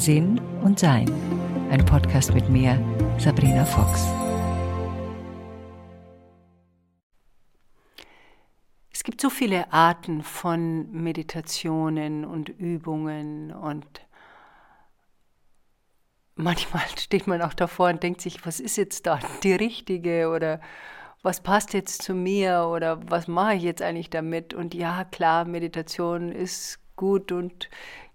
Sinn 0.00 0.40
und 0.62 0.78
Sein. 0.78 1.12
Ein 1.70 1.84
Podcast 1.84 2.32
mit 2.32 2.48
mir, 2.48 2.82
Sabrina 3.18 3.66
Fox. 3.66 4.06
Es 8.90 9.04
gibt 9.04 9.20
so 9.20 9.28
viele 9.28 9.70
Arten 9.74 10.22
von 10.22 10.90
Meditationen 10.90 12.24
und 12.24 12.48
Übungen 12.48 13.52
und 13.52 13.86
manchmal 16.34 16.84
steht 16.98 17.26
man 17.26 17.42
auch 17.42 17.52
davor 17.52 17.90
und 17.90 18.02
denkt 18.02 18.22
sich, 18.22 18.46
was 18.46 18.58
ist 18.58 18.78
jetzt 18.78 19.04
da 19.04 19.20
die 19.42 19.52
richtige 19.52 20.30
oder 20.30 20.62
was 21.22 21.42
passt 21.42 21.74
jetzt 21.74 22.00
zu 22.00 22.14
mir 22.14 22.70
oder 22.72 22.98
was 23.10 23.28
mache 23.28 23.56
ich 23.56 23.64
jetzt 23.64 23.82
eigentlich 23.82 24.08
damit? 24.08 24.54
Und 24.54 24.72
ja, 24.72 25.04
klar, 25.04 25.44
Meditation 25.44 26.32
ist 26.32 26.80
gut 26.96 27.32
und 27.32 27.68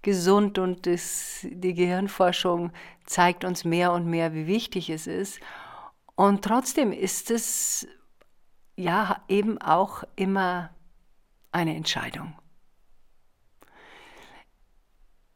gesund 0.05 0.57
und 0.57 0.85
das, 0.87 1.45
die 1.49 1.73
Gehirnforschung 1.73 2.71
zeigt 3.05 3.43
uns 3.43 3.65
mehr 3.65 3.91
und 3.91 4.05
mehr, 4.05 4.33
wie 4.33 4.47
wichtig 4.47 4.89
es 4.89 5.07
ist. 5.07 5.41
Und 6.15 6.43
trotzdem 6.45 6.93
ist 6.93 7.29
es 7.29 7.85
ja 8.77 9.21
eben 9.27 9.57
auch 9.59 10.03
immer 10.15 10.69
eine 11.51 11.75
Entscheidung. 11.75 12.33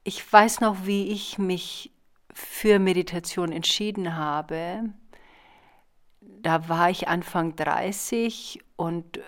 Ich 0.05 0.31
weiß 0.31 0.61
noch, 0.61 0.85
wie 0.85 1.09
ich 1.09 1.38
mich 1.38 1.91
für 2.33 2.79
Meditation 2.79 3.51
entschieden 3.51 4.15
habe 4.15 4.93
da 6.41 6.69
war 6.69 6.89
ich 6.89 7.07
Anfang 7.07 7.55
30 7.55 8.59
und 8.75 9.19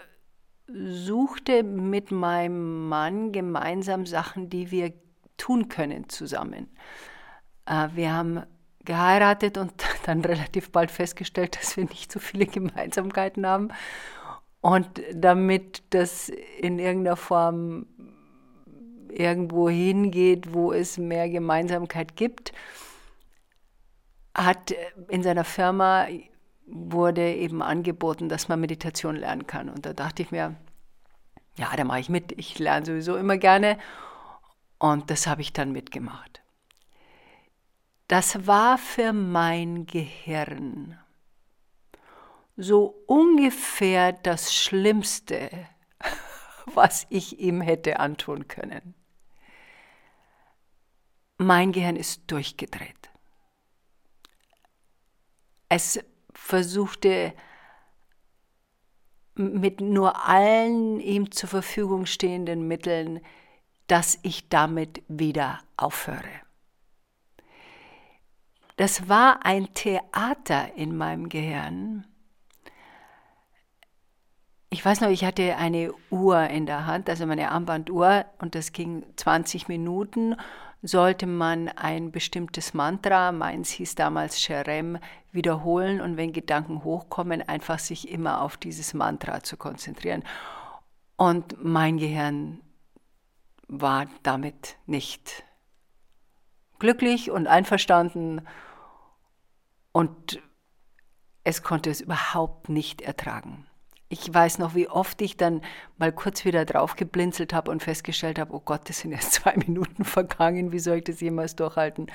suchte 0.67 1.63
mit 1.63 2.11
meinem 2.11 2.87
Mann 2.87 3.31
gemeinsam 3.31 4.05
Sachen, 4.05 4.49
die 4.49 4.71
wir 4.71 4.93
tun 5.41 5.69
können 5.69 6.07
zusammen. 6.07 6.69
Äh, 7.65 7.89
wir 7.95 8.13
haben 8.13 8.43
geheiratet 8.85 9.57
und 9.57 9.73
dann 10.05 10.21
relativ 10.21 10.71
bald 10.71 10.91
festgestellt, 10.91 11.57
dass 11.59 11.77
wir 11.77 11.85
nicht 11.85 12.11
so 12.11 12.19
viele 12.19 12.45
Gemeinsamkeiten 12.45 13.47
haben. 13.47 13.69
Und 14.61 15.01
damit 15.13 15.81
das 15.89 16.29
in 16.29 16.77
irgendeiner 16.77 17.15
Form 17.15 17.87
irgendwo 19.09 19.67
hingeht, 19.69 20.53
wo 20.53 20.71
es 20.71 20.99
mehr 20.99 21.27
Gemeinsamkeit 21.27 22.15
gibt, 22.15 22.53
hat 24.35 24.73
in 25.09 25.23
seiner 25.23 25.43
Firma 25.43 26.07
wurde 26.67 27.33
eben 27.33 27.63
angeboten, 27.63 28.29
dass 28.29 28.47
man 28.47 28.61
Meditation 28.61 29.15
lernen 29.15 29.47
kann. 29.47 29.67
Und 29.67 29.87
da 29.87 29.93
dachte 29.93 30.21
ich 30.21 30.31
mir, 30.31 30.55
ja, 31.57 31.75
da 31.75 31.83
mache 31.83 31.99
ich 31.99 32.09
mit. 32.09 32.31
Ich 32.33 32.59
lerne 32.59 32.85
sowieso 32.85 33.17
immer 33.17 33.37
gerne. 33.37 33.77
Und 34.81 35.11
das 35.11 35.27
habe 35.27 35.43
ich 35.43 35.53
dann 35.53 35.71
mitgemacht. 35.73 36.41
Das 38.07 38.47
war 38.47 38.79
für 38.79 39.13
mein 39.13 39.85
Gehirn 39.85 40.99
so 42.57 43.03
ungefähr 43.05 44.11
das 44.11 44.55
Schlimmste, 44.55 45.51
was 46.65 47.05
ich 47.11 47.39
ihm 47.39 47.61
hätte 47.61 47.99
antun 47.99 48.47
können. 48.47 48.95
Mein 51.37 51.73
Gehirn 51.73 51.95
ist 51.95 52.23
durchgedreht. 52.31 53.11
Es 55.69 55.99
versuchte 56.33 57.35
mit 59.35 59.79
nur 59.79 60.27
allen 60.27 60.99
ihm 60.99 61.29
zur 61.29 61.49
Verfügung 61.49 62.07
stehenden 62.07 62.67
Mitteln, 62.67 63.21
dass 63.91 64.17
ich 64.21 64.47
damit 64.47 65.03
wieder 65.09 65.59
aufhöre. 65.75 66.23
Das 68.77 69.09
war 69.09 69.45
ein 69.45 69.73
Theater 69.73 70.75
in 70.77 70.95
meinem 70.95 71.27
Gehirn. 71.27 72.07
Ich 74.69 74.85
weiß 74.85 75.01
noch, 75.01 75.09
ich 75.09 75.25
hatte 75.25 75.57
eine 75.57 75.93
Uhr 76.09 76.39
in 76.47 76.65
der 76.65 76.85
Hand, 76.85 77.09
also 77.09 77.25
meine 77.25 77.51
Armbanduhr, 77.51 78.23
und 78.39 78.55
das 78.55 78.71
ging 78.71 79.03
20 79.17 79.67
Minuten 79.67 80.37
sollte 80.81 81.27
man 81.27 81.67
ein 81.67 82.13
bestimmtes 82.13 82.73
Mantra, 82.73 83.33
meins 83.33 83.71
hieß 83.71 83.95
damals 83.95 84.41
Sherem, 84.41 84.99
wiederholen 85.33 85.99
und 85.99 86.15
wenn 86.15 86.31
Gedanken 86.31 86.85
hochkommen, 86.85 87.41
einfach 87.47 87.77
sich 87.77 88.09
immer 88.09 88.41
auf 88.41 88.55
dieses 88.55 88.93
Mantra 88.93 89.43
zu 89.43 89.57
konzentrieren. 89.57 90.23
Und 91.17 91.61
mein 91.61 91.97
Gehirn 91.97 92.61
war 93.71 94.07
damit 94.23 94.77
nicht 94.85 95.43
glücklich 96.79 97.31
und 97.31 97.47
einverstanden 97.47 98.47
und 99.91 100.41
es 101.43 101.63
konnte 101.63 101.89
es 101.89 102.01
überhaupt 102.01 102.69
nicht 102.69 103.01
ertragen 103.01 103.65
ich 104.11 104.31
weiß 104.31 104.59
noch, 104.59 104.75
wie 104.75 104.89
oft 104.89 105.21
ich 105.21 105.37
dann 105.37 105.61
mal 105.97 106.11
kurz 106.11 106.43
wieder 106.43 106.65
drauf 106.65 106.97
geblinzelt 106.97 107.53
habe 107.53 107.71
und 107.71 107.81
festgestellt 107.81 108.39
habe, 108.39 108.53
oh 108.53 108.59
Gott, 108.59 108.81
das 108.89 108.99
sind 108.99 109.13
erst 109.13 109.31
zwei 109.33 109.55
Minuten 109.55 110.03
vergangen, 110.03 110.71
wie 110.71 110.79
soll 110.79 110.97
ich 110.97 111.05
das 111.05 111.21
jemals 111.21 111.55
durchhalten? 111.55 112.07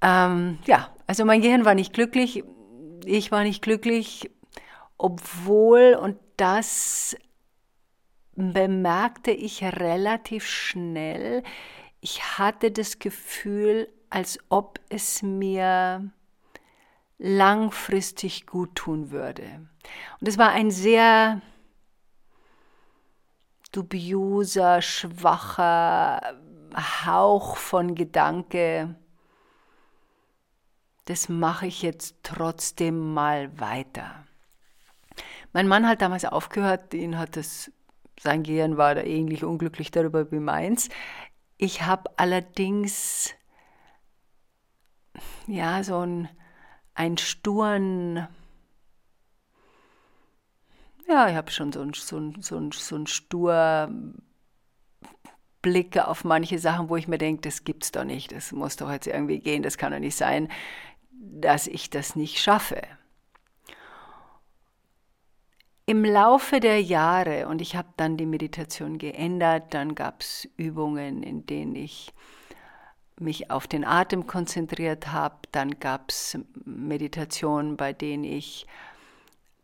Ähm, 0.00 0.58
ja, 0.64 0.90
also 1.06 1.24
mein 1.24 1.42
Gehirn 1.42 1.64
war 1.64 1.74
nicht 1.74 1.92
glücklich, 1.92 2.42
ich 3.04 3.30
war 3.30 3.42
nicht 3.42 3.62
glücklich, 3.62 4.30
obwohl, 4.96 5.96
und 6.00 6.16
das 6.38 7.16
bemerkte 8.36 9.30
ich 9.30 9.64
relativ 9.64 10.46
schnell, 10.46 11.42
ich 12.00 12.38
hatte 12.38 12.70
das 12.70 12.98
Gefühl, 12.98 13.88
als 14.10 14.38
ob 14.48 14.78
es 14.88 15.22
mir 15.22 16.10
langfristig 17.18 18.46
gut 18.46 18.74
tun 18.74 19.10
würde. 19.10 19.66
Und 20.20 20.28
es 20.28 20.38
war 20.38 20.50
ein 20.50 20.70
sehr 20.70 21.40
dubioser, 23.72 24.82
schwacher 24.82 26.20
Hauch 27.06 27.56
von 27.56 27.94
Gedanke, 27.94 28.94
das 31.06 31.28
mache 31.28 31.66
ich 31.66 31.82
jetzt 31.82 32.16
trotzdem 32.22 33.14
mal 33.14 33.58
weiter. 33.58 34.26
Mein 35.52 35.68
Mann 35.68 35.88
hat 35.88 36.02
damals 36.02 36.24
aufgehört, 36.24 36.92
ihn 36.92 37.16
hat 37.16 37.36
es, 37.36 37.72
sein 38.18 38.42
Gehirn 38.42 38.76
war 38.76 38.94
da 38.94 39.02
ähnlich 39.02 39.44
unglücklich 39.44 39.90
darüber 39.90 40.30
wie 40.30 40.40
meins. 40.40 40.88
Ich 41.58 41.82
habe 41.82 42.10
allerdings 42.16 43.34
ja 45.46 45.82
so 45.82 46.00
ein 46.00 46.28
einen 46.94 47.18
sturen, 47.18 48.26
ja, 51.06 51.28
ich 51.28 51.36
habe 51.36 51.50
schon 51.50 51.72
so 51.72 51.80
einen 51.82 51.92
so 51.92 52.32
so 52.40 52.58
ein, 52.58 52.72
so 52.72 52.96
ein 52.96 53.06
stur 53.06 53.90
Blicke 55.62 56.08
auf 56.08 56.24
manche 56.24 56.58
Sachen, 56.58 56.88
wo 56.88 56.96
ich 56.96 57.08
mir 57.08 57.18
denke, 57.18 57.42
das 57.42 57.64
gibt's 57.64 57.92
doch 57.92 58.04
nicht, 58.04 58.32
das 58.32 58.52
muss 58.52 58.76
doch 58.76 58.90
jetzt 58.90 59.06
irgendwie 59.06 59.40
gehen, 59.40 59.62
das 59.62 59.78
kann 59.78 59.92
doch 59.92 59.98
nicht 59.98 60.16
sein, 60.16 60.48
dass 61.10 61.66
ich 61.66 61.90
das 61.90 62.16
nicht 62.16 62.38
schaffe. 62.38 62.82
Im 65.88 66.04
Laufe 66.04 66.58
der 66.58 66.82
Jahre, 66.82 67.46
und 67.46 67.62
ich 67.62 67.76
habe 67.76 67.86
dann 67.96 68.16
die 68.16 68.26
Meditation 68.26 68.98
geändert, 68.98 69.72
dann 69.72 69.94
gab 69.94 70.20
es 70.20 70.48
Übungen, 70.56 71.22
in 71.22 71.46
denen 71.46 71.76
ich 71.76 72.12
mich 73.20 73.52
auf 73.52 73.68
den 73.68 73.84
Atem 73.84 74.26
konzentriert 74.26 75.12
habe. 75.12 75.36
Dann 75.52 75.78
gab 75.78 76.10
es 76.10 76.38
Meditationen, 76.64 77.76
bei 77.76 77.92
denen 77.92 78.24
ich 78.24 78.66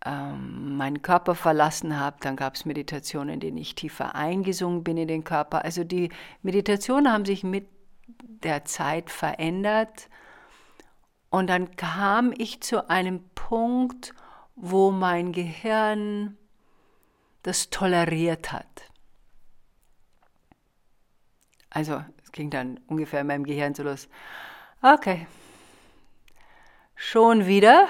ähm, 0.07 0.77
meinen 0.77 1.03
Körper 1.03 1.35
verlassen 1.35 1.99
habe. 1.99 2.19
Dann 2.21 2.37
gab 2.37 2.55
es 2.55 2.65
Meditationen, 2.67 3.35
in 3.35 3.41
denen 3.41 3.59
ich 3.59 3.75
tiefer 3.75 4.15
eingesungen 4.15 4.85
bin 4.85 4.97
in 4.97 5.09
den 5.09 5.25
Körper. 5.25 5.65
Also 5.65 5.83
die 5.83 6.11
Meditationen 6.43 7.13
haben 7.13 7.25
sich 7.25 7.43
mit 7.43 7.67
der 8.45 8.65
Zeit 8.65 9.11
verändert. 9.11 10.09
Und 11.31 11.49
dann 11.49 11.75
kam 11.75 12.33
ich 12.39 12.61
zu 12.61 12.89
einem 12.89 13.25
Punkt, 13.35 14.15
wo 14.57 14.91
mein 14.91 15.33
Gehirn 15.33 16.37
das 17.43 17.71
toleriert 17.71 18.53
hat. 18.53 18.91
Also 21.71 22.05
ging 22.33 22.51
dann 22.51 22.81
ungefähr 22.87 23.21
in 23.21 23.27
meinem 23.27 23.45
Gehirn 23.45 23.75
so 23.75 23.83
los. 23.83 24.09
Okay, 24.83 25.27
schon 26.95 27.47
wieder. 27.47 27.89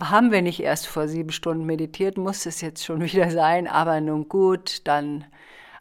Haben 0.00 0.32
wir 0.32 0.40
nicht 0.40 0.60
erst 0.60 0.86
vor 0.86 1.08
sieben 1.08 1.30
Stunden 1.30 1.66
meditiert, 1.66 2.16
muss 2.16 2.46
es 2.46 2.62
jetzt 2.62 2.84
schon 2.84 3.02
wieder 3.02 3.30
sein, 3.30 3.68
aber 3.68 4.00
nun 4.00 4.28
gut, 4.28 4.86
dann 4.86 5.26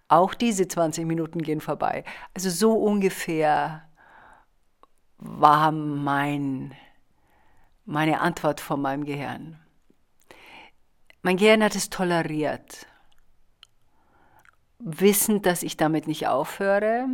auch 0.10 0.33
diese 0.33 0.68
20 0.68 1.06
Minuten 1.06 1.42
gehen 1.42 1.62
vorbei. 1.62 2.04
Also 2.33 2.50
so 2.50 2.74
ungefähr 2.74 3.83
war 5.18 5.72
mein, 5.72 6.75
meine 7.86 8.19
Antwort 8.19 8.60
von 8.60 8.81
meinem 8.81 9.06
Gehirn. 9.06 9.57
Mein 11.21 11.38
Gehirn 11.38 11.63
hat 11.63 11.75
es 11.75 11.89
toleriert, 11.89 12.88
wissend, 14.80 15.45
dass 15.45 15.63
ich 15.63 15.75
damit 15.75 16.07
nicht 16.07 16.27
aufhöre, 16.27 17.07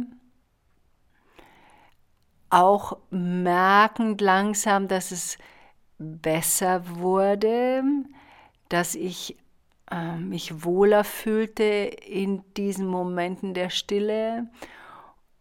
auch 2.52 2.98
merkend 3.10 4.22
langsam, 4.22 4.88
dass 4.88 5.12
es 5.12 5.38
besser 5.98 6.88
wurde, 6.98 7.84
dass 8.70 8.94
ich 8.96 9.38
äh, 9.90 10.18
mich 10.18 10.64
wohler 10.64 11.04
fühlte 11.04 11.64
in 11.64 12.44
diesen 12.54 12.88
Momenten 12.88 13.54
der 13.54 13.70
Stille. 13.70 14.50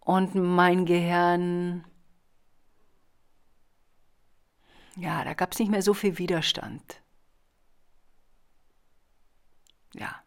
Und 0.00 0.34
mein 0.34 0.86
Gehirn, 0.86 1.84
ja, 4.96 5.24
da 5.24 5.34
gab 5.34 5.52
es 5.52 5.58
nicht 5.58 5.70
mehr 5.70 5.82
so 5.82 5.94
viel 5.94 6.18
Widerstand. 6.18 7.03
Ja, 9.94 10.24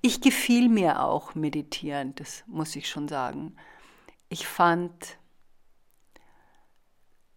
ich 0.00 0.20
gefiel 0.20 0.68
mir 0.68 1.02
auch 1.02 1.34
meditieren, 1.34 2.14
das 2.14 2.44
muss 2.46 2.76
ich 2.76 2.88
schon 2.88 3.08
sagen. 3.08 3.56
Ich 4.28 4.46
fand, 4.46 5.18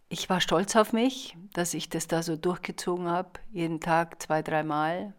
ich 0.08 0.28
war 0.28 0.40
stolz 0.40 0.76
auf 0.76 0.92
mich, 0.92 1.36
dass 1.52 1.74
ich 1.74 1.88
das 1.88 2.08
da 2.08 2.22
so 2.22 2.36
durchgezogen 2.36 3.08
habe, 3.08 3.40
jeden 3.50 3.80
Tag 3.80 4.22
zwei, 4.22 4.42
dreimal. 4.42 5.14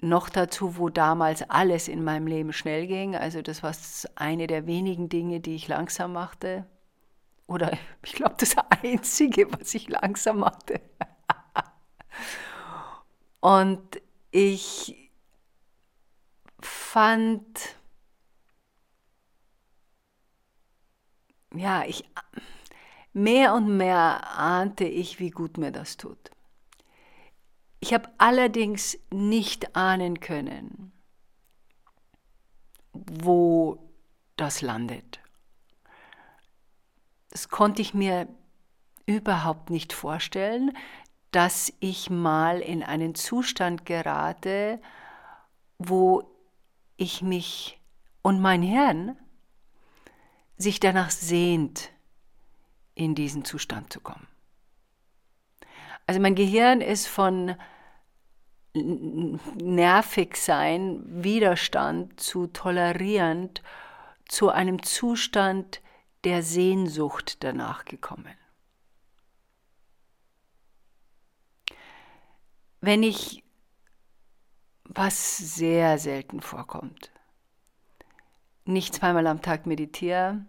Noch 0.00 0.28
dazu, 0.28 0.76
wo 0.76 0.88
damals 0.88 1.48
alles 1.50 1.88
in 1.88 2.04
meinem 2.04 2.28
Leben 2.28 2.52
schnell 2.52 2.86
ging. 2.86 3.16
Also 3.16 3.42
das 3.42 3.64
war 3.64 3.72
eine 4.14 4.46
der 4.46 4.66
wenigen 4.66 5.08
Dinge, 5.08 5.40
die 5.40 5.56
ich 5.56 5.66
langsam 5.66 6.12
machte. 6.12 6.66
Oder 7.48 7.72
ich 8.04 8.12
glaube, 8.12 8.36
das 8.38 8.54
Einzige, 8.82 9.52
was 9.52 9.74
ich 9.74 9.88
langsam 9.88 10.38
machte. 10.38 10.80
Und 13.40 14.00
ich 14.30 15.10
fand, 16.60 17.76
ja, 21.54 21.84
ich, 21.84 22.04
mehr 23.12 23.54
und 23.54 23.76
mehr 23.76 24.26
ahnte 24.38 24.84
ich, 24.84 25.18
wie 25.18 25.30
gut 25.30 25.56
mir 25.56 25.72
das 25.72 25.96
tut. 25.96 26.30
Ich 27.80 27.94
habe 27.94 28.08
allerdings 28.18 28.98
nicht 29.10 29.76
ahnen 29.76 30.18
können, 30.20 30.92
wo 32.92 33.88
das 34.36 34.62
landet. 34.62 35.20
Das 37.30 37.48
konnte 37.48 37.82
ich 37.82 37.94
mir 37.94 38.28
überhaupt 39.06 39.70
nicht 39.70 39.92
vorstellen, 39.92 40.76
dass 41.30 41.72
ich 41.80 42.10
mal 42.10 42.60
in 42.60 42.82
einen 42.82 43.14
Zustand 43.14 43.84
gerate, 43.84 44.80
wo 45.78 46.30
ich 46.96 47.22
mich 47.22 47.80
und 48.22 48.40
mein 48.40 48.62
Hirn 48.62 49.16
sich 50.56 50.80
danach 50.80 51.10
sehnt, 51.10 51.90
in 52.94 53.14
diesen 53.14 53.44
Zustand 53.44 53.92
zu 53.92 54.00
kommen. 54.00 54.26
Also 56.06 56.20
mein 56.20 56.34
Gehirn 56.34 56.80
ist 56.80 57.06
von 57.06 57.54
nervig 58.74 60.36
sein, 60.36 61.02
Widerstand 61.06 62.18
zu 62.18 62.48
tolerierend 62.48 63.62
zu 64.28 64.50
einem 64.50 64.82
Zustand 64.82 65.80
der 66.24 66.42
Sehnsucht 66.42 67.42
danach 67.44 67.84
gekommen. 67.84 68.34
Wenn 72.80 73.02
ich, 73.02 73.42
was 74.84 75.36
sehr 75.36 75.98
selten 75.98 76.40
vorkommt, 76.40 77.12
nicht 78.64 78.94
zweimal 78.94 79.26
am 79.26 79.42
Tag 79.42 79.66
meditiere, 79.66 80.44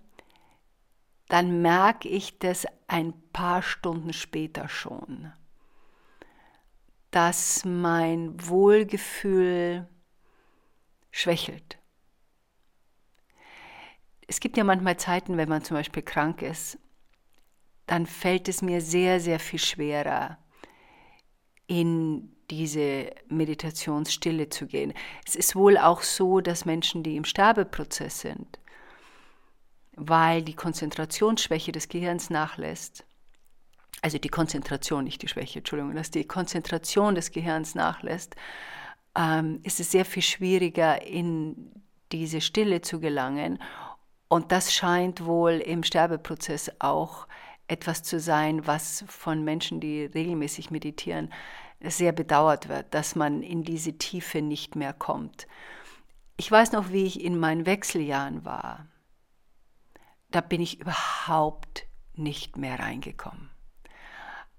dann 1.28 1.62
merke 1.62 2.10
ich 2.10 2.40
das 2.40 2.66
ein 2.88 3.14
paar 3.32 3.62
Stunden 3.62 4.14
später 4.14 4.68
schon 4.68 5.32
dass 7.12 7.66
mein 7.66 8.36
Wohlgefühl 8.48 9.88
schwächelt. 11.12 11.80
Es 14.28 14.40
gibt 14.40 14.58
ja 14.58 14.64
manchmal 14.64 14.98
Zeiten, 14.98 15.38
wenn 15.38 15.50
man 15.50 15.64
zum 15.64 15.76
Beispiel 15.76 16.04
krank 16.04 16.44
ist, 16.44 16.78
dann 17.88 18.06
fällt 18.06 18.48
es 18.48 18.62
mir 18.62 18.80
sehr, 18.82 19.20
sehr 19.20 19.40
viel 19.40 19.58
schwerer, 19.58 20.38
in 21.70 22.36
diese 22.50 23.12
Meditationsstille 23.28 24.50
zu 24.50 24.66
gehen. 24.66 24.92
Es 25.26 25.36
ist 25.36 25.56
wohl 25.56 25.78
auch 25.78 26.02
so, 26.02 26.42
dass 26.42 26.66
Menschen, 26.66 27.04
die 27.04 27.16
im 27.16 27.26
Sterbeprozess 27.26 28.22
sind, 28.22 28.60
weil 29.96 30.42
die 30.42 30.56
Konzentrationsschwäche 30.56 31.72
des 31.72 31.88
Gehirns 31.88 32.32
nachlässt, 32.32 33.06
also 34.02 34.18
die 34.18 34.30
Konzentration, 34.30 35.04
nicht 35.04 35.22
die 35.22 35.28
Schwäche, 35.28 35.60
Entschuldigung, 35.60 35.94
dass 35.94 36.10
die 36.10 36.26
Konzentration 36.26 37.14
des 37.14 37.32
Gehirns 37.32 37.76
nachlässt, 37.76 38.36
ähm, 39.16 39.60
ist 39.62 39.80
es 39.80 39.92
sehr 39.92 40.06
viel 40.06 40.24
schwieriger, 40.24 41.06
in 41.06 41.72
diese 42.12 42.42
Stille 42.42 42.82
zu 42.82 43.00
gelangen. 43.00 43.60
Und 44.28 44.52
das 44.52 44.74
scheint 44.74 45.24
wohl 45.24 45.54
im 45.54 45.84
Sterbeprozess 45.84 46.72
auch 46.80 47.28
etwas 47.70 48.04
zu 48.04 48.20
sein, 48.20 48.66
was 48.68 49.04
von 49.08 49.44
Menschen, 49.44 49.80
die 49.80 50.06
regelmäßig 50.06 50.72
meditieren, 50.72 51.32
sehr 51.82 52.12
bedauert 52.12 52.68
wird, 52.68 52.94
dass 52.94 53.16
man 53.16 53.42
in 53.42 53.64
diese 53.64 53.98
Tiefe 53.98 54.42
nicht 54.42 54.76
mehr 54.76 54.94
kommt. 54.94 55.48
Ich 56.38 56.52
weiß 56.52 56.72
noch, 56.72 56.92
wie 56.92 57.06
ich 57.06 57.22
in 57.24 57.38
meinen 57.38 57.66
Wechseljahren 57.66 58.44
war. 58.44 58.88
Da 60.32 60.42
bin 60.42 60.62
ich 60.62 60.80
überhaupt 60.80 61.86
nicht 62.14 62.58
mehr 62.58 62.80
reingekommen. 62.80 63.50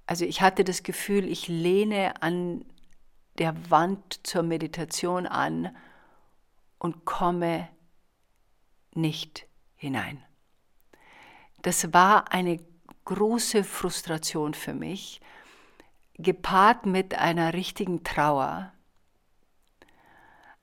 Also 0.07 0.25
ich 0.25 0.41
hatte 0.41 0.65
das 0.65 0.83
Gefühl, 0.83 1.25
ich 1.29 1.47
lehne 1.49 2.23
an 2.23 2.65
der 3.39 3.71
Wand 3.71 4.27
zur 4.27 4.43
Meditation 4.43 5.27
an 5.27 5.77
und 6.79 7.05
komme 7.05 7.69
nicht 8.93 9.47
hinein. 9.77 10.23
Das 11.63 11.93
war 11.93 12.33
eine 12.33 12.59
große 13.05 13.65
Frustration 13.65 14.55
für 14.55 14.75
mich, 14.75 15.21
gepaart 16.15 16.87
mit 16.87 17.15
einer 17.15 17.55
richtigen 17.55 18.05
Trauer, 18.05 18.73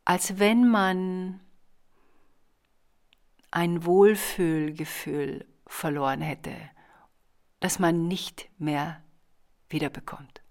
als 0.06 0.39
wenn 0.39 0.68
man 0.68 1.39
ein 3.51 3.86
Wohlfühlgefühl 3.86 5.46
verloren 5.65 6.22
hätte, 6.22 6.56
das 7.60 7.79
man 7.79 8.08
nicht 8.08 8.50
mehr 8.60 9.01
wiederbekommt. 9.70 10.41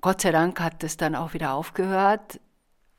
Gott 0.00 0.20
sei 0.20 0.30
Dank 0.30 0.60
hat 0.60 0.84
es 0.84 0.96
dann 0.96 1.14
auch 1.14 1.34
wieder 1.34 1.54
aufgehört. 1.54 2.40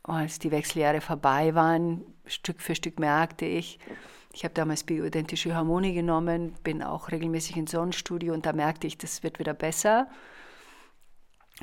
Als 0.03 0.39
die 0.39 0.51
Wechseljahre 0.51 1.01
vorbei 1.01 1.55
waren, 1.55 2.03
Stück 2.25 2.61
für 2.61 2.75
Stück 2.75 2.99
merkte 2.99 3.45
ich, 3.45 3.79
ich 4.37 4.43
habe 4.43 4.53
damals 4.53 4.83
bioidentische 4.83 5.55
Harmonie 5.55 5.95
genommen, 5.95 6.53
bin 6.61 6.83
auch 6.83 7.09
regelmäßig 7.09 7.57
ins 7.57 7.71
Sonnenstudio 7.71 8.35
und 8.35 8.45
da 8.45 8.53
merkte 8.53 8.85
ich, 8.85 8.95
das 8.95 9.23
wird 9.23 9.39
wieder 9.39 9.55
besser. 9.55 10.07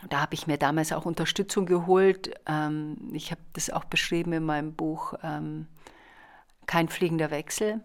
Da 0.08 0.20
habe 0.20 0.34
ich 0.34 0.48
mir 0.48 0.58
damals 0.58 0.90
auch 0.90 1.06
Unterstützung 1.06 1.66
geholt. 1.66 2.34
Ähm, 2.46 2.96
ich 3.12 3.30
habe 3.30 3.40
das 3.52 3.70
auch 3.70 3.84
beschrieben 3.84 4.32
in 4.32 4.44
meinem 4.44 4.74
Buch 4.74 5.14
ähm, 5.22 5.68
Kein 6.66 6.88
fliegender 6.88 7.30
Wechsel. 7.30 7.80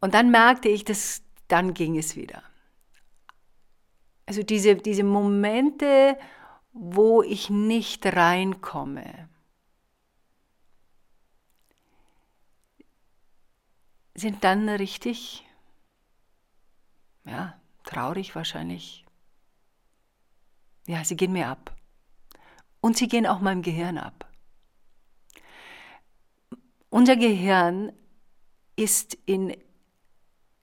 Und 0.00 0.14
dann 0.14 0.30
merkte 0.30 0.70
ich, 0.70 0.82
dass 0.82 1.20
dann 1.46 1.74
ging 1.74 1.98
es 1.98 2.16
wieder. 2.16 2.42
Also 4.24 4.42
diese, 4.42 4.76
diese 4.76 5.04
Momente, 5.04 6.16
wo 6.72 7.22
ich 7.22 7.50
nicht 7.50 8.06
reinkomme, 8.06 9.28
sind 14.18 14.44
dann 14.44 14.68
richtig, 14.68 15.46
ja, 17.24 17.58
traurig 17.84 18.34
wahrscheinlich. 18.34 19.04
Ja, 20.86 21.04
sie 21.04 21.16
gehen 21.16 21.32
mir 21.32 21.48
ab. 21.48 21.74
Und 22.80 22.96
sie 22.96 23.08
gehen 23.08 23.26
auch 23.26 23.40
meinem 23.40 23.62
Gehirn 23.62 23.98
ab. 23.98 24.30
Unser 26.90 27.16
Gehirn 27.16 27.92
ist 28.76 29.18
in 29.26 29.54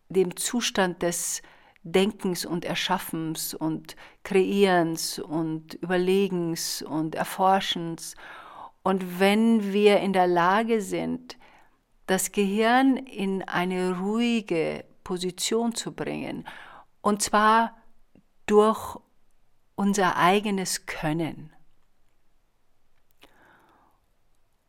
dem 0.10 0.36
Zustand 0.36 1.02
des 1.02 1.42
Denkens 1.84 2.46
und 2.46 2.66
Erschaffens 2.66 3.54
und 3.54 3.96
Kreierens 4.24 5.20
und 5.20 5.76
Überlegens 5.76 6.82
und 6.82 7.14
Erforschens. 7.14 8.16
Und 8.82 9.20
wenn 9.20 9.72
wir 9.72 10.00
in 10.00 10.14
der 10.14 10.28
Lage 10.28 10.82
sind, 10.82 11.38
das 12.06 12.32
Gehirn 12.32 12.98
in 12.98 13.44
eine 13.44 13.98
ruhige 14.00 14.86
Position 15.04 15.76
zu 15.76 15.92
bringen, 15.92 16.48
und 17.02 17.22
zwar 17.22 17.76
durch 18.46 18.98
unser 19.76 20.18
eigenes 20.18 20.86
Können. 20.86 21.52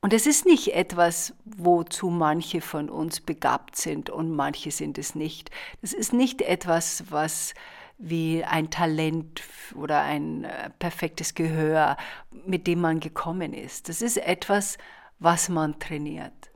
Und 0.00 0.12
es 0.12 0.26
ist 0.26 0.46
nicht 0.46 0.68
etwas, 0.68 1.34
wozu 1.44 2.10
manche 2.10 2.60
von 2.60 2.90
uns 2.90 3.20
begabt 3.20 3.74
sind 3.74 4.08
und 4.08 4.30
manche 4.30 4.70
sind 4.70 4.98
es 4.98 5.16
nicht. 5.16 5.50
Es 5.82 5.92
ist 5.92 6.12
nicht 6.12 6.42
etwas, 6.42 7.04
was 7.10 7.54
wie 7.98 8.44
ein 8.44 8.70
Talent 8.70 9.42
oder 9.74 10.02
ein 10.02 10.44
äh, 10.44 10.70
perfektes 10.78 11.34
Gehör, 11.34 11.96
mit 12.30 12.66
dem 12.66 12.82
man 12.82 13.00
gekommen 13.00 13.52
ist. 13.52 13.88
Das 13.88 14.02
ist 14.02 14.18
etwas, 14.18 14.78
was 15.18 15.48
man 15.48 15.78
trainiert. 15.80 16.50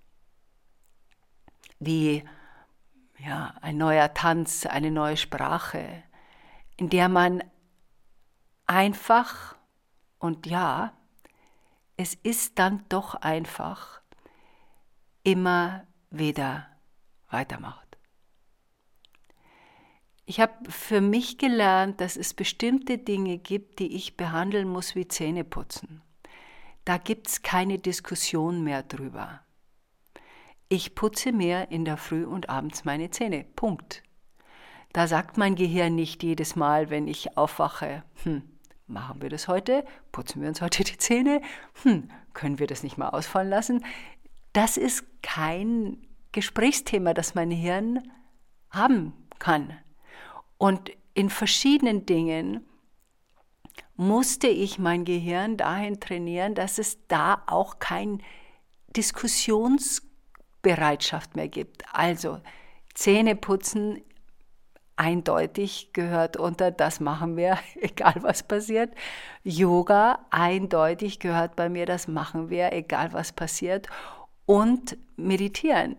Wie 1.81 2.25
ja, 3.19 3.55
ein 3.61 3.77
neuer 3.77 4.15
Tanz, 4.15 4.67
eine 4.67 4.91
neue 4.91 5.17
Sprache, 5.17 6.03
in 6.77 6.89
der 6.89 7.09
man 7.09 7.43
einfach 8.67 9.57
und 10.19 10.47
ja, 10.47 10.93
es 11.97 12.15
ist 12.15 12.59
dann 12.59 12.85
doch 12.89 13.15
einfach 13.15 14.01
immer 15.23 15.87
wieder 16.11 16.67
weitermacht. 17.29 17.99
Ich 20.25 20.41
habe 20.41 20.71
für 20.71 21.01
mich 21.01 21.39
gelernt, 21.39 22.01
dass 22.01 22.17
es 22.17 22.35
bestimmte 22.35 22.99
Dinge 22.99 23.39
gibt, 23.39 23.81
die 23.81 23.97
ich 23.97 24.17
behandeln 24.17 24.69
muss 24.69 24.95
wie 24.95 25.09
Zähneputzen. 25.09 26.03
Da 26.85 26.99
gibt 26.99 27.27
es 27.27 27.43
keine 27.43 27.79
Diskussion 27.79 28.63
mehr 28.63 28.83
drüber. 28.83 29.41
Ich 30.73 30.95
putze 30.95 31.33
mehr 31.33 31.73
in 31.73 31.85
der 31.85 31.97
Früh 31.97 32.25
und 32.25 32.49
abends 32.49 32.85
meine 32.85 33.11
Zähne. 33.11 33.45
Punkt. 33.57 34.05
Da 34.93 35.09
sagt 35.09 35.37
mein 35.37 35.57
Gehirn 35.57 35.97
nicht 35.97 36.23
jedes 36.23 36.55
Mal, 36.55 36.91
wenn 36.91 37.09
ich 37.09 37.37
aufwache, 37.37 38.05
hm, 38.23 38.43
machen 38.87 39.21
wir 39.21 39.31
das 39.31 39.49
heute? 39.49 39.85
Putzen 40.13 40.41
wir 40.41 40.49
uns 40.49 40.61
heute 40.61 40.85
die 40.85 40.97
Zähne? 40.97 41.43
Hm, 41.83 42.09
können 42.35 42.61
wir 42.61 42.69
das 42.69 42.85
nicht 42.85 42.99
mal 42.99 43.09
ausfallen 43.09 43.51
lassen? 43.51 43.85
Das 44.53 44.77
ist 44.77 45.05
kein 45.23 46.07
Gesprächsthema, 46.31 47.15
das 47.15 47.35
mein 47.35 47.51
Hirn 47.51 48.09
haben 48.71 49.13
kann. 49.41 49.77
Und 50.57 50.93
in 51.15 51.31
verschiedenen 51.31 52.07
Dingen 52.07 52.65
musste 53.97 54.47
ich 54.47 54.79
mein 54.79 55.05
Gehirn 55.05 55.57
dahin 55.57 55.99
trainieren, 55.99 56.55
dass 56.55 56.79
es 56.79 57.09
da 57.09 57.43
auch 57.49 57.81
keine 57.81 58.19
Diskussionsbereitschaft 60.61 61.37
mehr 61.37 61.49
gibt. 61.49 61.85
Also 61.93 62.41
Zähneputzen 62.95 64.03
eindeutig 64.97 65.93
gehört 65.93 66.37
unter, 66.37 66.71
das 66.71 67.01
machen 67.01 67.37
wir, 67.37 67.59
egal 67.81 68.17
was 68.21 68.43
passiert. 68.43 68.95
Yoga 69.43 70.27
eindeutig 70.31 71.19
gehört 71.19 71.57
bei 71.57 71.69
mir, 71.69 71.87
das 71.87 72.09
machen 72.09 72.51
wir, 72.51 72.73
egal 72.73 73.13
was 73.13 73.33
passiert. 73.33 73.89
Und 74.47 74.99
meditieren 75.17 75.97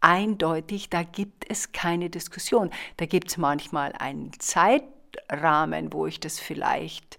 eindeutig, 0.00 0.90
da 0.90 1.02
gibt 1.02 1.50
es 1.50 1.72
keine 1.72 2.10
Diskussion. 2.10 2.70
Da 2.98 3.06
gibt 3.06 3.30
es 3.30 3.38
manchmal 3.38 3.92
einen 3.92 4.38
Zeitrahmen, 4.38 5.92
wo 5.92 6.06
ich 6.06 6.20
das 6.20 6.38
vielleicht 6.38 7.18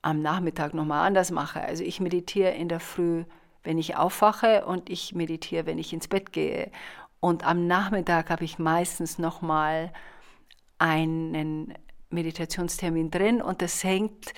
am 0.00 0.22
Nachmittag 0.22 0.72
nochmal 0.72 1.04
anders 1.04 1.32
mache. 1.32 1.60
Also 1.60 1.82
ich 1.82 1.98
meditiere 1.98 2.52
in 2.52 2.68
der 2.68 2.78
Früh, 2.78 3.24
wenn 3.68 3.76
ich 3.76 3.96
aufwache 3.96 4.64
und 4.64 4.88
ich 4.88 5.14
meditiere, 5.14 5.66
wenn 5.66 5.76
ich 5.76 5.92
ins 5.92 6.08
Bett 6.08 6.32
gehe. 6.32 6.72
Und 7.20 7.44
am 7.44 7.66
Nachmittag 7.66 8.30
habe 8.30 8.42
ich 8.42 8.58
meistens 8.58 9.18
nochmal 9.18 9.92
einen 10.78 11.74
Meditationstermin 12.08 13.10
drin 13.10 13.42
und 13.42 13.60
das 13.60 13.84
hängt 13.84 14.32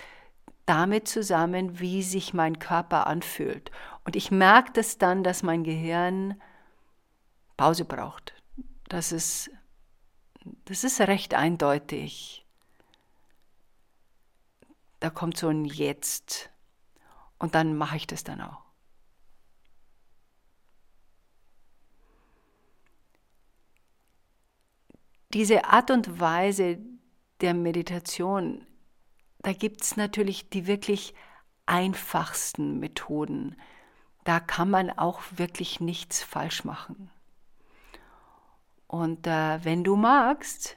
damit 0.67 1.07
zusammen, 1.07 1.79
wie 1.79 2.03
sich 2.03 2.35
mein 2.35 2.59
Körper 2.59 3.07
anfühlt. 3.07 3.71
Und 4.05 4.17
ich 4.17 4.33
merke 4.33 4.73
das 4.73 4.99
dann, 4.99 5.23
dass 5.23 5.45
mein 5.45 5.63
Gehirn 5.63 6.35
Pause 7.57 7.85
braucht. 7.85 8.35
Das 8.89 9.13
ist, 9.13 9.49
das 10.65 10.83
ist 10.83 11.01
recht 11.03 11.35
eindeutig. 11.35 12.45
Da 14.99 15.09
kommt 15.09 15.37
so 15.37 15.51
ein 15.51 15.67
Jetzt 15.67 16.51
und 17.39 17.55
dann 17.55 17.77
mache 17.77 17.97
ich 17.97 18.09
das 18.09 18.25
dann 18.25 18.41
auch. 18.41 18.70
Diese 25.33 25.65
Art 25.67 25.91
und 25.91 26.19
Weise 26.19 26.79
der 27.41 27.55
Meditation, 27.55 28.67
da 29.43 29.53
gibt 29.53 29.83
es 29.83 29.97
natürlich 29.97 30.51
die 30.51 30.67
wirklich 30.67 31.15
einfachsten 31.67 32.81
Methoden. 32.81 33.57
Da 34.25 34.41
kann 34.41 34.71
man 34.71 34.91
auch 34.91 35.21
wirklich 35.37 35.81
nichts 35.81 36.23
falsch 36.23 36.65
machen. 36.65 37.11
Und 38.89 39.29
äh, 39.29 39.65
wenn 39.65 39.85
du 39.85 39.95
magst, 39.95 40.77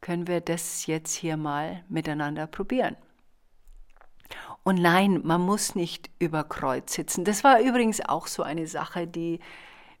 können 0.00 0.26
wir 0.26 0.40
das 0.40 0.86
jetzt 0.86 1.14
hier 1.14 1.36
mal 1.36 1.84
miteinander 1.88 2.46
probieren. 2.46 2.96
Und 4.62 4.80
nein, 4.80 5.20
man 5.22 5.42
muss 5.42 5.74
nicht 5.74 6.10
über 6.18 6.44
Kreuz 6.44 6.94
sitzen. 6.94 7.24
Das 7.24 7.44
war 7.44 7.60
übrigens 7.60 8.00
auch 8.00 8.26
so 8.26 8.42
eine 8.42 8.66
Sache, 8.66 9.06
die 9.06 9.38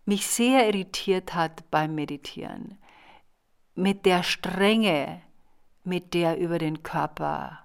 mich 0.06 0.26
sehr 0.26 0.66
irritiert 0.66 1.34
hat 1.34 1.70
beim 1.70 1.94
Meditieren. 1.94 2.78
Mit 3.76 4.04
der 4.04 4.24
Strenge, 4.24 5.22
mit 5.84 6.12
der 6.14 6.38
über 6.38 6.58
den 6.58 6.82
Körper 6.82 7.60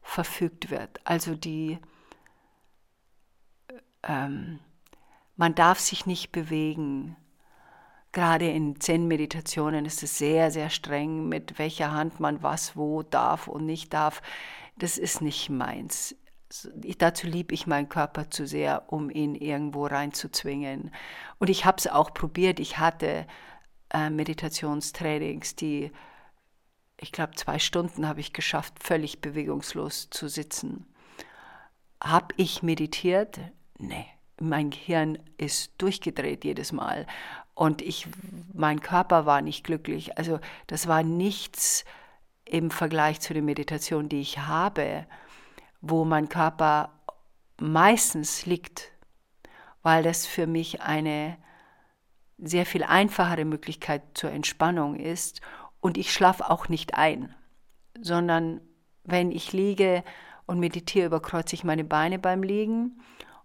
verfügt 0.00 0.70
wird. 0.70 1.00
Also 1.04 1.34
die, 1.34 1.78
ähm, 4.02 4.60
man 5.36 5.54
darf 5.54 5.78
sich 5.78 6.06
nicht 6.06 6.32
bewegen, 6.32 7.16
Gerade 8.12 8.46
in 8.50 8.78
Zen-Meditationen 8.78 9.86
ist 9.86 10.02
es 10.02 10.18
sehr, 10.18 10.50
sehr 10.50 10.68
streng, 10.68 11.30
mit 11.30 11.58
welcher 11.58 11.92
Hand 11.92 12.20
man 12.20 12.42
was 12.42 12.76
wo 12.76 13.02
darf 13.02 13.48
und 13.48 13.64
nicht 13.64 13.94
darf. 13.94 14.20
Das 14.76 14.98
ist 14.98 15.22
nicht 15.22 15.48
meins. 15.48 16.14
Dazu 16.98 17.26
liebe 17.26 17.54
ich 17.54 17.66
meinen 17.66 17.88
Körper 17.88 18.30
zu 18.30 18.46
sehr, 18.46 18.92
um 18.92 19.08
ihn 19.08 19.34
irgendwo 19.34 19.86
reinzuzwingen. 19.86 20.92
Und 21.38 21.48
ich 21.48 21.64
habe 21.64 21.78
es 21.78 21.86
auch 21.86 22.12
probiert. 22.12 22.60
Ich 22.60 22.76
hatte 22.76 23.26
äh, 23.92 24.10
Meditationstrainings, 24.10 25.54
die, 25.54 25.92
ich 26.98 27.12
glaube, 27.12 27.34
zwei 27.34 27.58
Stunden 27.58 28.08
habe 28.08 28.20
ich 28.20 28.32
geschafft, 28.32 28.82
völlig 28.82 29.20
bewegungslos 29.20 30.08
zu 30.10 30.28
sitzen. 30.28 30.86
Habe 32.02 32.34
ich 32.36 32.62
meditiert? 32.62 33.38
Nee, 33.78 34.06
mein 34.40 34.70
Gehirn 34.70 35.18
ist 35.38 35.72
durchgedreht 35.78 36.44
jedes 36.44 36.72
Mal 36.72 37.06
und 37.54 37.82
ich, 37.82 38.08
mein 38.52 38.80
Körper 38.80 39.26
war 39.26 39.42
nicht 39.42 39.64
glücklich. 39.64 40.18
Also 40.18 40.40
das 40.66 40.88
war 40.88 41.02
nichts 41.02 41.84
im 42.44 42.70
Vergleich 42.70 43.20
zu 43.20 43.34
den 43.34 43.44
Meditationen, 43.44 44.08
die 44.08 44.20
ich 44.20 44.38
habe, 44.38 45.06
wo 45.80 46.04
mein 46.04 46.28
Körper 46.28 46.90
meistens 47.60 48.46
liegt, 48.46 48.92
weil 49.82 50.02
das 50.02 50.26
für 50.26 50.46
mich 50.46 50.80
eine 50.82 51.36
sehr 52.38 52.66
viel 52.66 52.82
einfachere 52.82 53.44
Möglichkeit 53.44 54.02
zur 54.14 54.30
Entspannung 54.30 54.96
ist 54.96 55.40
und 55.80 55.96
ich 55.96 56.12
schlafe 56.12 56.50
auch 56.50 56.68
nicht 56.68 56.94
ein, 56.94 57.34
sondern 58.00 58.60
wenn 59.04 59.30
ich 59.32 59.52
liege 59.52 60.04
und 60.46 60.58
meditiere, 60.58 61.06
überkreuze 61.06 61.54
ich 61.54 61.64
meine 61.64 61.84
Beine 61.84 62.18
beim 62.18 62.42
Liegen 62.42 63.00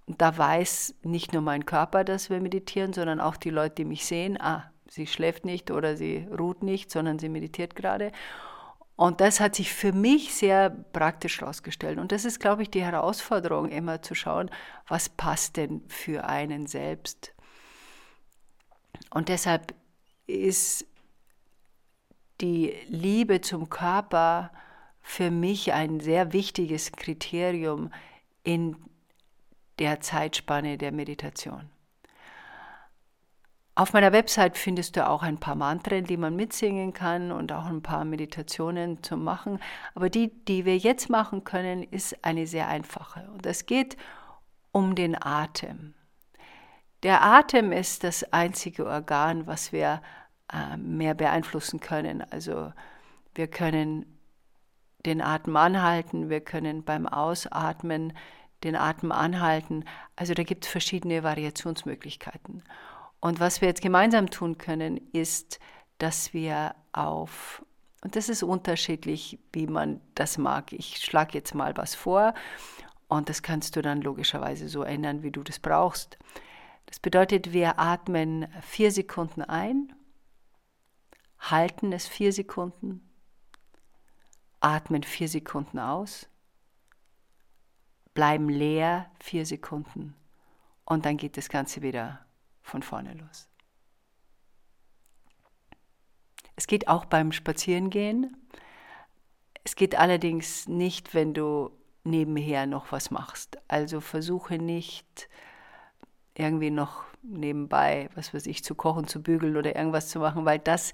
und 0.07 0.21
da 0.21 0.37
weiß 0.37 0.95
nicht 1.03 1.33
nur 1.33 1.41
mein 1.41 1.65
Körper, 1.65 2.03
dass 2.03 2.29
wir 2.29 2.39
meditieren, 2.39 2.93
sondern 2.93 3.19
auch 3.19 3.35
die 3.35 3.49
Leute, 3.49 3.75
die 3.75 3.85
mich 3.85 4.05
sehen, 4.05 4.39
ah, 4.39 4.71
sie 4.89 5.05
schläft 5.05 5.45
nicht 5.45 5.69
oder 5.69 5.97
sie 5.97 6.27
ruht 6.37 6.63
nicht, 6.63 6.91
sondern 6.91 7.19
sie 7.19 7.29
meditiert 7.29 7.75
gerade. 7.75 8.11
Und 8.95 9.21
das 9.21 9.39
hat 9.39 9.53
sich 9.53 9.71
für 9.71 9.93
mich 9.93 10.33
sehr 10.33 10.71
praktisch 10.71 11.41
herausgestellt. 11.41 11.99
Und 11.99 12.11
das 12.11 12.25
ist, 12.25 12.39
glaube 12.39 12.63
ich, 12.63 12.71
die 12.71 12.81
Herausforderung, 12.81 13.69
immer 13.69 14.01
zu 14.01 14.15
schauen, 14.15 14.49
was 14.87 15.07
passt 15.07 15.57
denn 15.57 15.83
für 15.87 16.23
einen 16.23 16.65
selbst. 16.65 17.33
Und 19.17 19.29
deshalb 19.29 19.73
ist 20.27 20.85
die 22.39 22.71
Liebe 22.87 23.41
zum 23.41 23.67
Körper 23.67 24.51
für 25.01 25.31
mich 25.31 25.73
ein 25.73 25.99
sehr 25.99 26.33
wichtiges 26.33 26.91
Kriterium 26.91 27.91
in 28.43 28.75
der 29.79 30.01
Zeitspanne 30.01 30.77
der 30.77 30.91
Meditation. 30.91 31.67
Auf 33.73 33.93
meiner 33.93 34.11
Website 34.11 34.55
findest 34.55 34.97
du 34.97 35.09
auch 35.09 35.23
ein 35.23 35.39
paar 35.39 35.55
Mantren, 35.55 36.03
die 36.05 36.17
man 36.17 36.35
mitsingen 36.35 36.93
kann 36.93 37.31
und 37.31 37.51
auch 37.51 37.65
ein 37.65 37.81
paar 37.81 38.05
Meditationen 38.05 39.01
zu 39.01 39.17
machen. 39.17 39.57
Aber 39.95 40.11
die, 40.11 40.27
die 40.45 40.63
wir 40.63 40.77
jetzt 40.77 41.09
machen 41.09 41.43
können, 41.43 41.81
ist 41.81 42.23
eine 42.23 42.45
sehr 42.45 42.67
einfache. 42.67 43.27
Und 43.33 43.47
es 43.47 43.65
geht 43.65 43.97
um 44.71 44.93
den 44.93 45.19
Atem. 45.19 45.95
Der 47.03 47.23
Atem 47.23 47.71
ist 47.71 48.03
das 48.03 48.23
einzige 48.33 48.85
Organ, 48.87 49.45
was 49.45 49.71
wir 49.71 50.01
äh, 50.51 50.77
mehr 50.77 51.13
beeinflussen 51.13 51.79
können. 51.79 52.23
Also 52.31 52.71
wir 53.35 53.47
können 53.47 54.17
den 55.05 55.21
Atem 55.21 55.55
anhalten, 55.55 56.29
wir 56.29 56.41
können 56.41 56.83
beim 56.83 57.07
Ausatmen 57.07 58.13
den 58.63 58.75
Atem 58.75 59.11
anhalten. 59.11 59.85
Also 60.15 60.33
da 60.33 60.43
gibt 60.43 60.65
es 60.65 60.71
verschiedene 60.71 61.23
Variationsmöglichkeiten. 61.23 62.63
Und 63.19 63.39
was 63.39 63.61
wir 63.61 63.67
jetzt 63.67 63.81
gemeinsam 63.81 64.29
tun 64.29 64.57
können, 64.57 64.97
ist, 65.11 65.59
dass 65.97 66.33
wir 66.33 66.75
auf, 66.93 67.63
und 68.03 68.15
das 68.15 68.29
ist 68.29 68.43
unterschiedlich, 68.43 69.39
wie 69.53 69.67
man 69.67 70.01
das 70.15 70.37
mag. 70.37 70.73
Ich 70.73 70.97
schlage 70.97 71.37
jetzt 71.37 71.55
mal 71.55 71.75
was 71.77 71.95
vor 71.95 72.33
und 73.07 73.29
das 73.29 73.41
kannst 73.41 73.75
du 73.75 73.81
dann 73.81 74.01
logischerweise 74.01 74.67
so 74.69 74.83
ändern, 74.83 75.23
wie 75.23 75.31
du 75.31 75.43
das 75.43 75.59
brauchst. 75.59 76.17
Das 76.87 76.99
bedeutet, 76.99 77.53
wir 77.53 77.79
atmen 77.79 78.47
vier 78.61 78.91
Sekunden 78.91 79.43
ein, 79.43 79.93
halten 81.37 81.93
es 81.93 82.07
vier 82.07 82.33
Sekunden, 82.33 83.07
atmen 84.59 85.03
vier 85.03 85.27
Sekunden 85.27 85.79
aus, 85.79 86.27
bleiben 88.13 88.49
leer 88.49 89.11
vier 89.21 89.45
Sekunden 89.45 90.15
und 90.85 91.05
dann 91.05 91.17
geht 91.17 91.37
das 91.37 91.49
Ganze 91.49 91.81
wieder 91.81 92.25
von 92.63 92.81
vorne 92.81 93.13
los. 93.13 93.47
Es 96.55 96.65
geht 96.65 96.87
auch 96.87 97.05
beim 97.05 97.31
Spazierengehen. 97.31 98.35
Es 99.63 99.75
geht 99.75 99.95
allerdings 99.95 100.67
nicht, 100.67 101.13
wenn 101.13 101.35
du 101.35 101.69
nebenher 102.03 102.65
noch 102.65 102.91
was 102.91 103.11
machst. 103.11 103.59
Also 103.67 104.01
versuche 104.01 104.57
nicht 104.57 105.29
irgendwie 106.37 106.71
noch 106.71 107.03
nebenbei, 107.23 108.09
was 108.15 108.33
weiß 108.33 108.45
ich, 108.47 108.63
zu 108.63 108.75
kochen, 108.75 109.07
zu 109.07 109.21
bügeln 109.21 109.57
oder 109.57 109.75
irgendwas 109.75 110.09
zu 110.09 110.19
machen, 110.19 110.45
weil 110.45 110.59
das 110.59 110.93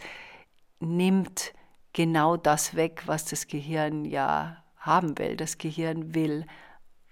nimmt 0.80 1.54
genau 1.94 2.38
das 2.38 2.76
weg, 2.76 3.04
was 3.06 3.26
das 3.26 3.48
Gehirn 3.48 4.06
ja 4.06 4.64
haben 4.78 5.18
will. 5.18 5.38
Das 5.38 5.58
Gehirn 5.58 6.16
will 6.16 6.46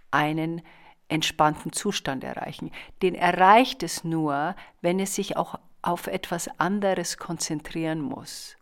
einen 0.09 0.61
entspannten 1.07 1.71
Zustand 1.73 2.23
erreichen. 2.23 2.71
Den 3.01 3.15
erreicht 3.15 3.83
es 3.83 4.03
nur, 4.03 4.55
wenn 4.81 4.99
es 4.99 5.15
sich 5.15 5.37
auch 5.37 5.55
auf 5.81 6.07
etwas 6.07 6.47
anderes 6.59 7.17
konzentrieren 7.17 8.01
muss. 8.01 8.57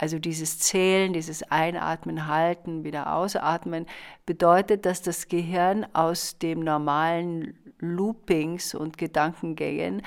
Also 0.00 0.18
dieses 0.18 0.58
Zählen, 0.58 1.12
dieses 1.12 1.42
Einatmen, 1.42 2.26
Halten, 2.26 2.84
wieder 2.84 3.14
Ausatmen 3.14 3.84
bedeutet, 4.24 4.86
dass 4.86 5.02
das 5.02 5.28
Gehirn 5.28 5.86
aus 5.92 6.38
dem 6.38 6.60
normalen 6.60 7.74
Loopings 7.80 8.74
und 8.74 8.96
Gedankengängen 8.96 10.00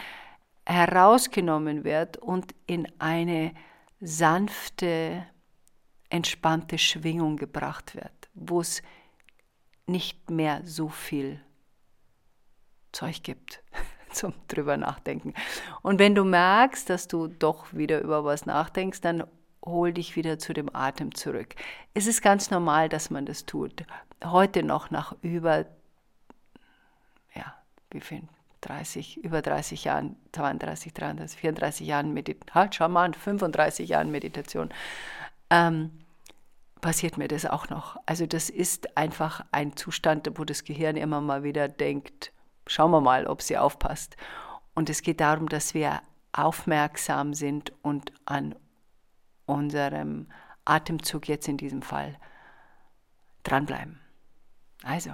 herausgenommen 0.66 1.84
wird 1.84 2.18
und 2.18 2.56
in 2.66 2.88
eine 2.98 3.54
sanfte, 4.00 5.28
entspannte 6.10 6.80
Schwingung 6.80 7.38
gebracht 7.38 7.94
wird, 7.94 8.30
wo 8.34 8.62
es 8.62 8.82
nicht 9.86 10.32
mehr 10.32 10.62
so 10.64 10.90
viel 10.90 11.40
Zeug 12.92 13.22
gibt 13.22 13.62
zum 14.12 14.34
drüber 14.48 14.76
nachdenken. 14.76 15.36
Und 15.84 16.00
wenn 16.00 16.16
du 16.16 16.24
merkst, 16.24 16.90
dass 16.90 17.08
du 17.08 17.28
doch 17.28 17.72
wieder 17.74 18.02
über 18.02 18.26
was 18.26 18.48
nachdenkst, 18.48 19.00
dann 19.02 19.26
hol 19.66 19.94
dich 19.94 20.16
wieder 20.16 20.40
zu 20.40 20.54
dem 20.54 20.74
Atem 20.76 21.16
zurück. 21.16 21.56
Es 21.94 22.08
ist 22.08 22.22
ganz 22.22 22.52
normal, 22.52 22.90
dass 22.90 23.10
man 23.10 23.26
das 23.26 23.46
tut. 23.46 23.84
Heute 24.24 24.64
noch 24.64 24.92
nach 24.92 25.16
über, 25.22 25.66
ja, 27.34 27.54
wie 27.92 28.02
viel? 28.02 28.24
30, 28.62 29.24
über 29.24 29.42
30 29.42 29.84
Jahren, 29.84 30.16
32, 30.32 30.94
33, 30.94 31.40
34 31.40 31.88
Jahren 31.88 32.14
Meditation, 32.14 32.56
halt, 32.56 32.76
schau 32.76 32.88
mal 32.88 33.14
35 33.14 33.90
Jahren 33.90 34.10
Meditation, 34.10 34.70
ähm, 35.50 35.92
passiert 36.80 37.18
mir 37.18 37.28
das 37.28 37.46
auch 37.46 37.70
noch. 37.70 37.98
Also 38.06 38.26
das 38.26 38.50
ist 38.50 38.98
einfach 38.98 39.46
ein 39.52 39.76
Zustand, 39.76 40.30
wo 40.36 40.46
das 40.46 40.64
Gehirn 40.64 40.96
immer 40.96 41.22
mal 41.22 41.44
wieder 41.44 41.68
denkt, 41.68 42.32
schauen 42.68 42.92
wir 42.92 43.02
mal, 43.02 43.28
ob 43.28 43.42
sie 43.42 43.58
aufpasst. 43.58 44.16
Und 44.76 44.90
es 44.90 45.02
geht 45.02 45.20
darum, 45.20 45.50
dass 45.50 45.74
wir 45.74 46.02
aufmerksam 46.32 47.34
sind 47.34 47.74
und 47.84 48.12
an 48.26 48.56
unserem 49.46 50.28
Atemzug 50.66 51.28
jetzt 51.28 51.48
in 51.48 51.58
diesem 51.58 51.82
Fall 51.82 52.18
dranbleiben. 53.44 54.00
Also, 54.84 55.12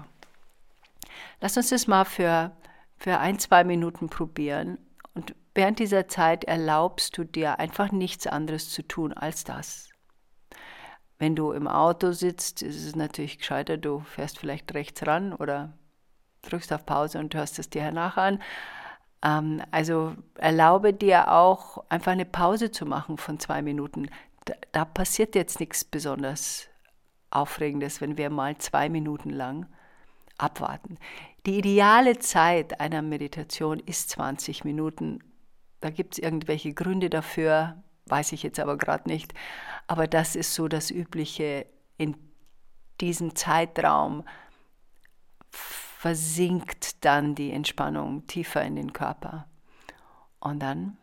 lass 1.42 1.58
uns 1.58 1.70
das 1.70 1.88
mal 1.88 2.06
für, 2.06 2.52
für 2.98 3.20
ein, 3.20 3.40
zwei 3.40 3.64
Minuten 3.64 4.10
probieren. 4.10 4.78
Und 5.14 5.36
während 5.54 5.80
dieser 5.80 6.08
Zeit 6.08 6.44
erlaubst 6.44 7.18
du 7.18 7.24
dir 7.24 7.60
einfach 7.60 7.92
nichts 7.92 8.28
anderes 8.28 8.70
zu 8.70 8.88
tun 8.88 9.14
als 9.14 9.44
das. 9.44 9.90
Wenn 11.18 11.36
du 11.36 11.52
im 11.52 11.68
Auto 11.68 12.14
sitzt, 12.14 12.62
ist 12.62 12.86
es 12.86 12.96
natürlich 12.96 13.40
gescheiter, 13.40 13.78
du 13.78 14.00
fährst 14.00 14.40
vielleicht 14.40 14.74
rechts 14.74 15.06
ran 15.06 15.34
oder 15.34 15.74
drückst 16.44 16.72
auf 16.72 16.86
Pause 16.86 17.20
und 17.20 17.36
hörst 17.36 17.60
es 17.60 17.70
dir 17.70 17.82
hernach 17.82 18.16
an. 18.16 18.42
Ähm, 19.24 19.62
also 19.72 20.16
erlaube 20.36 20.94
dir 20.94 21.32
auch 21.32 21.84
einfach 21.90 22.12
eine 22.12 22.26
Pause 22.26 22.72
zu 22.72 22.86
machen 22.86 23.18
von 23.18 23.40
zwei 23.40 23.62
Minuten. 23.62 24.10
Da, 24.46 24.54
da 24.72 24.86
passiert 24.86 25.36
jetzt 25.36 25.60
nichts 25.60 25.84
besonders 25.84 26.68
Aufregendes, 27.32 28.02
wenn 28.02 28.18
wir 28.18 28.30
mal 28.30 28.58
zwei 28.58 28.90
Minuten 28.90 29.30
lang 29.30 29.68
abwarten. 30.38 30.98
Die 31.46 31.60
ideale 31.60 32.20
Zeit 32.20 32.80
einer 32.80 33.02
Meditation 33.02 33.80
ist 33.80 34.10
20 34.12 34.66
Minuten. 34.66 35.20
Da 35.82 35.90
gibt 35.90 36.14
es 36.16 36.20
irgendwelche 36.20 36.74
Gründe 36.74 37.10
dafür, 37.10 37.82
weiß 38.08 38.32
ich 38.34 38.44
jetzt 38.44 38.60
aber 38.60 38.78
gerade 38.78 39.08
nicht. 39.08 39.34
Aber 39.88 40.08
das 40.08 40.36
ist 40.36 40.54
so 40.54 40.68
das 40.68 40.92
Übliche 40.92 41.66
in 41.98 42.18
diesem 43.00 43.36
Zeitraum 43.36 44.24
versinkt 46.00 47.04
dann 47.04 47.36
die 47.36 47.52
Entspannung 47.52 48.26
tiefer 48.26 48.64
in 48.64 48.78
den 48.78 48.94
Körper. 48.94 49.50
Und 50.40 50.60
dann 50.60 50.98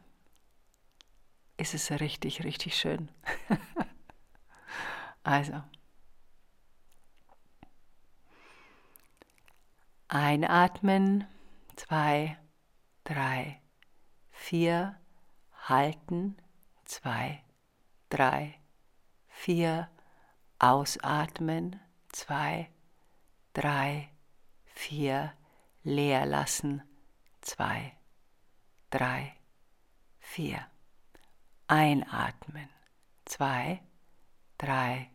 ist 1.59 1.75
es 1.75 1.91
richtig, 1.91 2.45
richtig 2.45 2.79
schön. 2.79 3.11
also. 5.23 5.63
Einatmen, 10.09 11.27
zwei, 11.77 12.39
drei, 13.05 13.61
vier, 14.31 14.99
halten, 15.69 16.39
zwei, 16.87 17.45
drei, 18.09 18.55
vier, 19.29 19.91
ausatmen, 20.59 21.79
zwei, 22.09 22.71
drei, 23.53 24.09
vier, 24.77 25.33
leer 25.83 26.27
lassen, 26.27 26.83
zwei, 27.41 27.97
drei, 28.91 29.35
vier. 30.19 30.71
Einatmen, 31.67 32.69
zwei, 33.25 33.83
drei, 34.59 35.11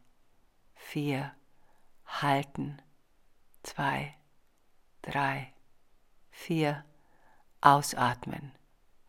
vier, 0.75 1.35
halten, 2.05 2.81
zwei, 3.63 4.17
drei, 5.01 5.53
vier, 6.31 6.83
ausatmen, 7.61 8.51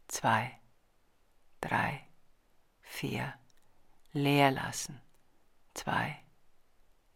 zwei, 0.06 0.60
drei, 1.60 2.06
vier, 2.82 3.34
leer 4.12 4.50
lassen, 4.52 5.00
zwei, 5.74 6.22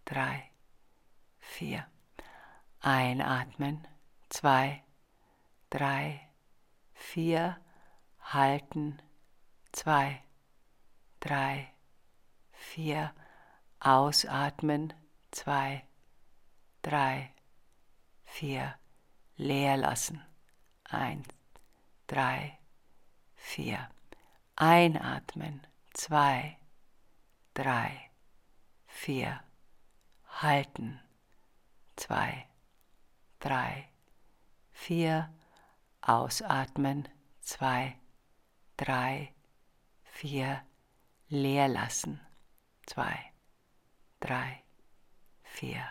drei, 0.05 0.51
vier. 1.38 1.87
Einatmen, 2.88 3.85
zwei, 4.29 4.85
drei, 5.70 6.20
vier, 6.94 7.57
halten, 8.20 9.03
zwei, 9.72 10.22
drei, 11.18 11.72
vier, 12.53 13.12
ausatmen, 13.81 14.92
zwei, 15.33 15.85
drei, 16.83 17.35
vier, 18.25 18.79
leer 19.37 19.79
lassen, 19.79 20.25
eins, 20.85 21.27
drei, 22.07 22.57
vier, 23.35 23.90
einatmen, 24.55 25.66
zwei, 25.92 26.57
drei, 27.53 28.12
vier, 28.87 29.42
halten, 30.40 31.01
zwei, 31.96 32.46
drei, 33.47 33.89
vier, 34.73 35.33
ausatmen, 36.01 37.09
zwei, 37.41 37.97
drei, 38.77 39.33
vier, 40.03 40.65
leer 41.29 41.69
lassen, 41.69 42.21
zwei, 42.87 43.33
drei, 44.19 44.65
vier, 45.45 45.87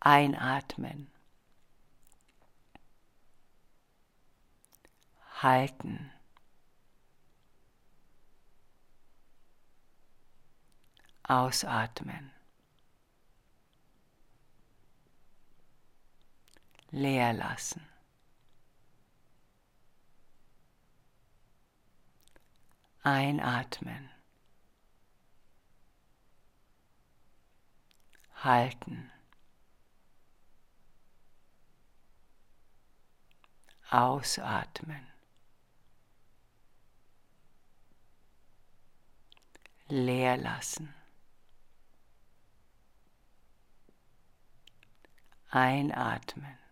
einatmen, 0.00 1.10
halten, 5.40 6.12
ausatmen. 11.22 12.33
Leer 16.94 17.32
lassen. 17.32 17.84
Einatmen. 23.02 24.10
Halten. 28.36 29.10
Ausatmen. 33.90 35.06
Leer 39.88 40.36
lassen. 40.36 40.94
Einatmen. 45.50 46.63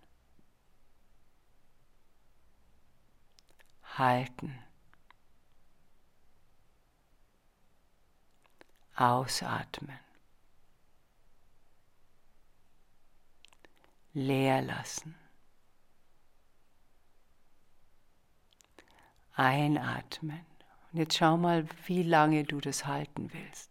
Halten. 3.99 4.59
Ausatmen. 8.95 9.99
Leer 14.15 14.63
lassen. 14.63 15.15
Einatmen. 19.35 20.45
Und 20.93 20.99
jetzt 20.99 21.17
schau 21.17 21.37
mal, 21.37 21.67
wie 21.87 22.03
lange 22.03 22.45
du 22.45 22.61
das 22.61 22.87
halten 22.87 23.33
willst. 23.33 23.71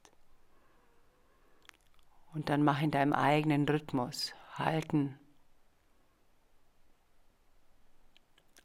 Und 2.33 2.49
dann 2.49 2.63
mach 2.63 2.81
in 2.81 2.91
deinem 2.91 3.13
eigenen 3.13 3.67
Rhythmus. 3.67 4.33
Halten. 4.55 5.19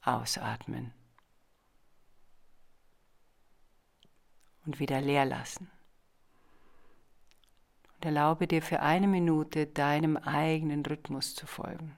Ausatmen. 0.02 0.95
Und 4.66 4.80
wieder 4.80 5.00
leer 5.00 5.24
lassen. 5.24 5.70
Und 7.94 8.04
erlaube 8.04 8.46
dir 8.46 8.60
für 8.60 8.80
eine 8.80 9.06
Minute 9.06 9.66
deinem 9.66 10.16
eigenen 10.16 10.84
Rhythmus 10.84 11.34
zu 11.34 11.46
folgen. 11.46 11.96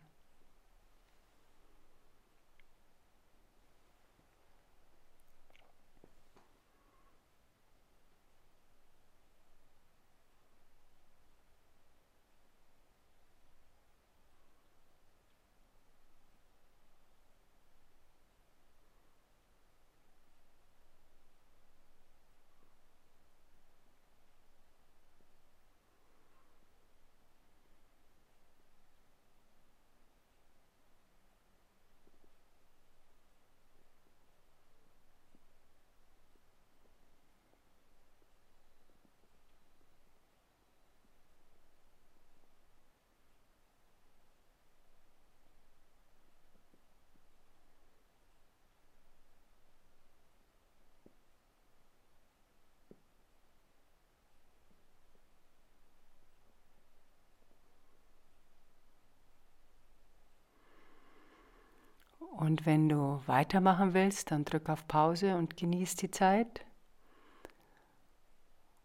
Und 62.58 62.66
wenn 62.66 62.88
du 62.88 63.22
weitermachen 63.26 63.94
willst, 63.94 64.32
dann 64.32 64.44
drück 64.44 64.68
auf 64.68 64.88
Pause 64.88 65.36
und 65.36 65.56
genieß 65.56 65.94
die 65.94 66.10
Zeit. 66.10 66.66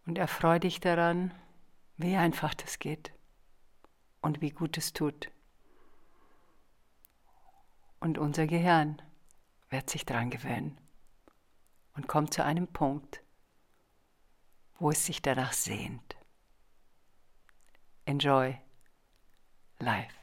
Und 0.06 0.20
erfreu 0.20 0.60
dich 0.60 0.80
daran, 0.80 1.34
wie 1.98 2.16
einfach 2.16 2.54
das 2.54 2.78
geht 2.78 3.14
und 4.22 4.42
wie 4.42 4.52
gut 4.52 4.78
es 4.78 4.94
tut. 4.94 5.32
Und 8.00 8.20
unser 8.20 8.46
Gehirn 8.46 9.02
wird 9.72 9.90
sich 9.90 10.06
dran 10.06 10.30
gewöhnen 10.30 10.78
und 11.96 12.08
kommt 12.08 12.32
zu 12.32 12.44
einem 12.44 12.68
Punkt, 12.68 13.24
wo 14.78 14.92
es 14.92 15.04
sich 15.04 15.24
danach 15.24 15.54
sehnt. 15.54 16.16
Enjoy 18.06 18.56
life. 19.80 20.23